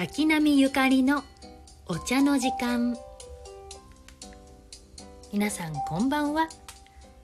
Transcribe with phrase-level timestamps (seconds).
[0.00, 1.24] 滝波ゆかりの
[1.86, 2.96] お茶の時間。
[5.30, 6.48] 皆さんこんばんは、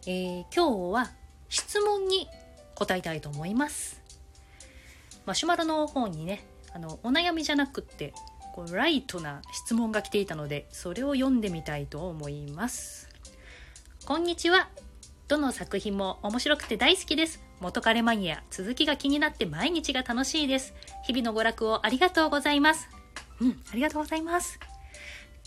[0.06, 1.10] えー、今日は
[1.48, 2.28] 質問に
[2.74, 4.02] 答えたいと思います。
[5.24, 6.44] マシュマロの方にね
[6.74, 8.12] あのお悩みじゃなくって
[8.54, 13.08] こうライトな質問が来ていたのでそれを読んでみたいと思います。
[14.04, 14.68] こんにちは。
[15.28, 17.45] どの作品も面白くて大好きです。
[17.60, 20.74] 元彼マニア続きが気になって毎日が楽しいです。
[21.04, 22.88] 日々の娯楽をありがとうございます。
[23.40, 24.58] うんありがとうございます。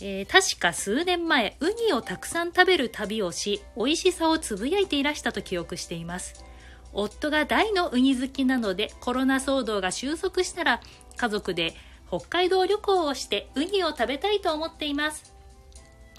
[0.00, 6.44] えー、確か数年前ウニをたくさん食べる旅をし美味しさをつぶやいていらしたと記憶しています。
[6.92, 10.80] 夫が大のウニ好きなのでコロナ騒動が収束したら
[11.16, 11.74] 家族で
[12.08, 15.32] 北海道旅行をしてウニを食べたいと思っています。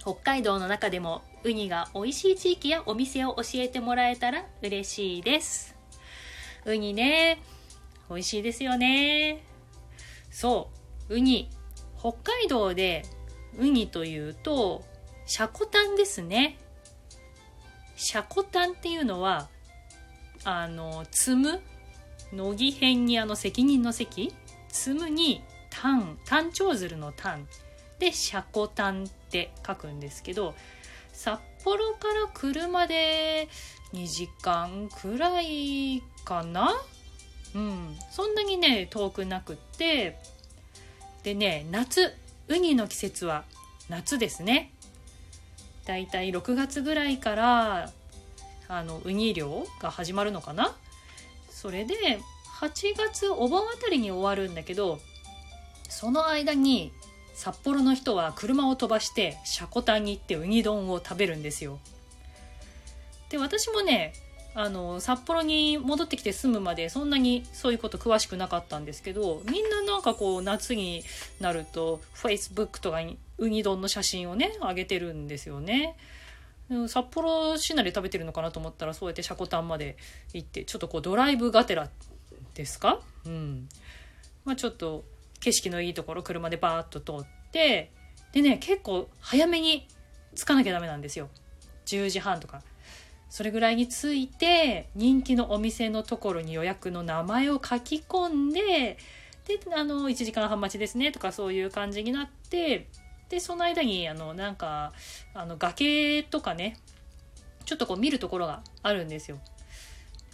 [0.01, 5.75] 北海道の中でもウニが美味しい地域やお店を教えてもらえたら嬉しいです
[6.65, 7.41] ウニね。
[8.09, 9.43] 美味しいですよね。
[10.29, 10.69] そ
[11.09, 11.15] う。
[11.15, 11.49] ウニ。
[11.99, 13.03] 北海道で
[13.57, 14.83] ウニというと
[15.25, 16.57] シャコタンですね。
[17.95, 19.49] シャコタンっていうのは
[20.43, 21.61] あの積む
[22.33, 24.33] 乃木編にあの責任の責？
[24.69, 27.47] 積むに単単長鶴の単
[27.99, 30.55] でシャコタンって書くんですけど
[31.13, 33.47] 札幌から車で
[33.93, 36.73] 2時間くらいかな？
[37.55, 37.95] うん。
[38.11, 40.17] そんなにね遠くなくって。
[41.23, 42.13] でね夏。
[42.47, 43.45] ウニの季節は
[43.87, 44.73] 夏ですね。
[45.85, 47.91] だいたい6月ぐらいから
[48.67, 50.75] あのウニ漁が始まるのかな？
[51.49, 52.19] それで
[52.59, 54.99] 8月お盆あたりに終わるんだけど
[55.89, 56.91] その間に
[57.33, 61.79] 札幌の人は車を飛ばしてシャコタンに行ってウニ丼を食べるんですよ。
[63.29, 64.13] で私もね
[64.53, 71.03] あの札幌に戻ってきて住むまでそんなにそういうこと詳しくなかったんですけどみんななんかこう夏に
[71.39, 75.95] なると Facebook とかにウニ丼の写真をね上げてるんですよね。
[76.87, 79.97] 札幌市内で食べてるのかなと思ったらそうやってシャコタンまで
[80.33, 81.89] 行ってちょっとこうドライブがてら
[82.53, 83.01] ですか？
[83.25, 83.67] うん。
[84.45, 85.03] まあちょっと
[85.39, 87.91] 景色のいいところ車でバーッと通って
[88.31, 89.87] でね結構早めに
[90.35, 91.29] 着かなきゃダメなんですよ。
[91.85, 92.61] 10時半とか。
[93.31, 98.97] それぐらいに着いて人気のお店のところに予約の名前を書き込んで
[99.47, 102.89] であの1時間半待ちですねとかそういう感じになって
[103.29, 104.91] でその間にあのなんか
[105.33, 106.75] あの崖とかね
[107.63, 109.39] ちょっとこう見るところがあるんですよ。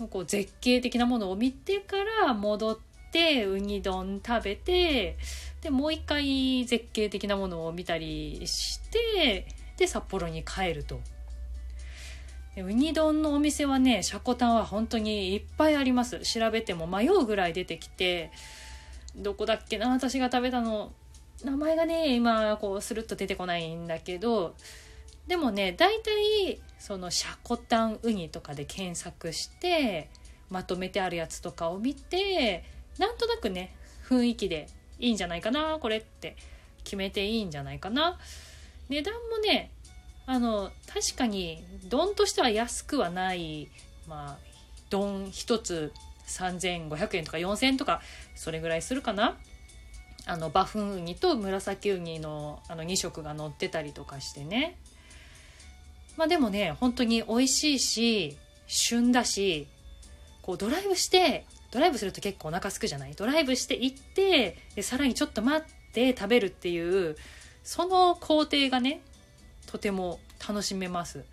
[0.09, 2.78] こう絶景的なものを見てから戻っ
[3.12, 5.18] てウニ丼食べて
[5.62, 9.47] でもう一回絶景的なものを見たりして
[9.78, 11.00] で札幌に帰ると。
[12.62, 16.19] ウニ丼のお店はねシャコタンは本当にいっぱいあります。
[16.22, 18.31] 調べても迷うぐらい出てきて
[19.16, 20.91] どこだっけな私が食べたの。
[21.44, 24.56] 名前がね今こうスルッと出てこないんだけど
[25.28, 30.09] でもね大体そのシャコタンウニとかで検索して
[30.50, 32.63] まとめてあるやつとかを見て
[32.97, 33.75] なんとなくね
[34.09, 34.67] 雰囲気で
[34.97, 36.35] いいんじゃないかなこれって
[36.84, 38.17] 決めていいんじゃないかな。
[38.90, 39.69] 値段もね
[40.27, 43.69] あの確かに丼としては安くはない
[44.07, 44.47] まあ
[44.89, 45.91] 丼1つ
[46.27, 48.01] 3500円とか4000円とか
[48.35, 49.37] それぐらいするかな。
[50.29, 54.75] あのバフンウニと紫ウニのあの2色が乗ってたりとかしてね。
[56.17, 58.37] まあでもね本当に美味しいし
[58.67, 59.67] 旬だし
[60.41, 63.13] こうドライブしてドライブすると結構お腹すくじゃない？
[63.16, 67.16] ドライブして行ってでさらにちょっと待って食べるっていう
[67.63, 68.99] その工程がね
[69.77, 71.23] とても楽しめます。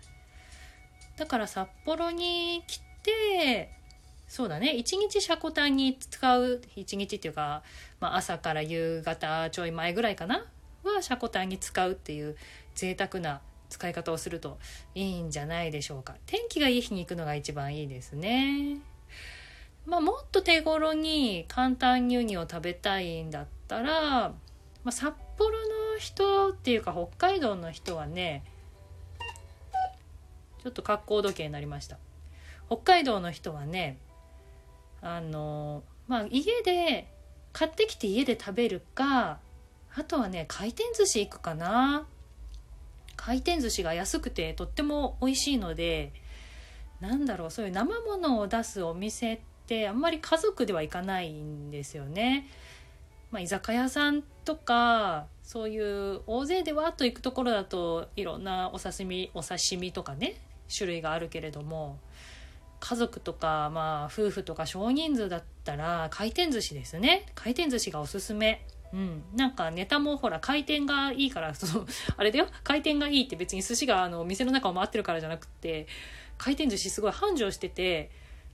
[1.17, 3.71] だから札幌に来て
[4.27, 4.75] そうだね。
[4.75, 7.63] 一日シャコタンに使う一日っていうか、
[7.99, 10.45] まあ、朝から夕方ちょい前ぐらいかな？
[10.83, 12.35] はシャコタンに使うっていう
[12.75, 14.59] 贅沢な使い方をすると
[14.93, 16.15] いいんじゃないでしょうか。
[16.27, 18.77] 天気がいい日に行くのが一番いいですね。
[19.87, 24.35] まあもっと手頃に簡単にウニを食べたいんだったら、ま
[24.85, 28.43] あ、札幌の人っていうか北海道の人はね
[30.63, 31.97] ちょっと格好時計になりました
[32.67, 33.99] 北海道の人はね
[35.01, 37.07] あのまあ家で
[37.53, 39.39] 買ってきて家で食べるか
[39.95, 42.07] あとはね回転寿司行くかな
[43.15, 46.11] 回転寿司が安くてとっても美味しいので
[46.99, 52.47] なんだろうそういう生ものを出すお店ってあんまり家族では行かないんですよね。
[53.35, 60.39] まあ、居酒屋さんとかそういう大勢でわっと行くところだといろんなお刺身お刺身とかね
[60.73, 61.99] 種類があるけれども
[62.79, 67.25] 家族とか、まあ、夫婦とか少人数だったら回転寿司ですね。
[67.35, 68.65] 回転寿司がおすすめ。
[68.93, 71.85] うん、なんかネタもほら回転がいいから その
[72.15, 72.47] あれだよ。
[72.63, 75.87] 回転がいいって別に寿司があの店の中を回ってるからじゃなくて
[76.37, 78.11] 回転寿司すごい繁盛してて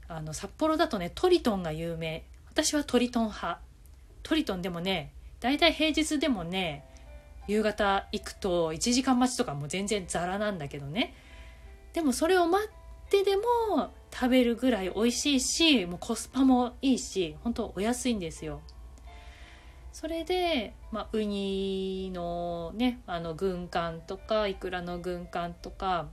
[0.07, 2.23] あの札幌だとねトリトンが有名。
[2.49, 3.59] 私はトリトン派。
[4.23, 6.85] トリトンでもね大体平日でもね
[7.47, 11.13] 夕方行くと1時間待ちとかも全然ザラなんだけどね。
[11.93, 12.69] でもそれを待っ
[13.09, 18.61] てでも食べるぐらい美味しいしもうコスパもいいし本当お安いんですよ。
[19.91, 26.07] それで、まあ、ウニのねあの軍艦とかイクラの軍艦とか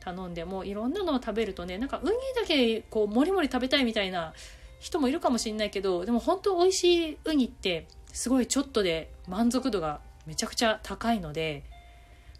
[0.00, 4.32] 頼んでもいろんなのを食べるとねなんかウニだけこうもりもり食べたいみたいな
[4.78, 11.64] 人もいるかもしれないけどでも本当美味しいウニってすごいちょっとで満足度がめちゃくちゃ高いので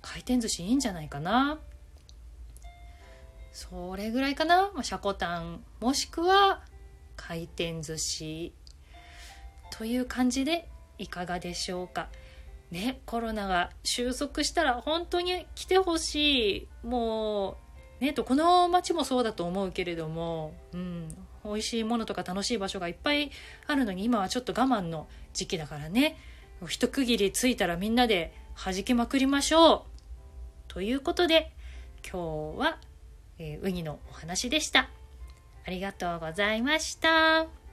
[0.02, 1.58] 回転寿司いいんじゃないかな。
[3.50, 5.64] それぐらいかな、まあ、シャコタン。
[5.80, 6.62] もしくは
[7.16, 8.52] 回転寿司。
[9.70, 10.68] という感じで
[10.98, 12.08] いかがでしょうか。
[12.70, 16.86] ねコロナが収束したら本当に来てほしい。
[16.86, 17.56] も
[18.00, 21.16] うねとこの街もそうだと思うけれどもうん。
[21.46, 23.30] 美味しいものとか楽しい場所がいっぱい
[23.66, 26.16] あるのに今はちょっと我慢の時期だからね。
[26.66, 29.82] 一区切りついたらみんなで弾きまくりましょう。
[30.68, 31.52] ということで
[32.02, 32.78] 今日は、
[33.38, 34.88] えー、ウニのお話でした。
[35.66, 37.65] ありがとうございました。